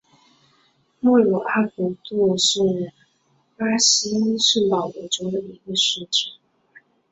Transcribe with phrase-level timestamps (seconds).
[0.99, 2.91] 莫鲁阿古杜是
[3.55, 6.33] 巴西圣保罗州的一个市镇。